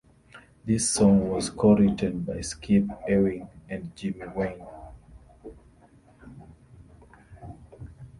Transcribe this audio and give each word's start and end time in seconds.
This 0.65 0.89
song 0.89 1.29
was 1.29 1.51
co-written 1.51 2.21
by 2.21 2.41
Skip 2.41 2.85
Ewing 3.07 3.47
and 3.69 3.95
Jimmy 3.95 4.25
Wayne. 4.35 4.65